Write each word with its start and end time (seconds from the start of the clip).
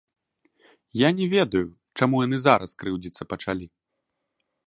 Я 0.99 1.09
не 1.19 1.27
ведаю, 1.33 1.67
чаму 1.97 2.15
яны 2.27 2.37
зараз 2.47 2.69
крыўдзіцца 2.81 3.21
пачалі. 3.35 3.65